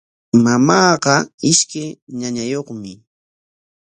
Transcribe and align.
Mamaaqa 0.43 1.13
ishkay 1.51 1.89
ñañayuqmi. 2.19 2.91